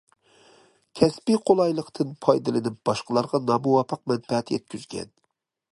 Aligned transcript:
كەسپىي 0.99 1.37
قولايلىقتىن 1.49 2.15
پايدىلىنىپ 2.27 2.81
باشقىلارغا 2.91 3.45
نامۇۋاپىق 3.53 4.05
مەنپەئەت 4.13 4.53
يەتكۈزگەن. 4.57 5.13